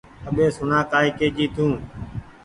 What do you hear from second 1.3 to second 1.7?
جي تو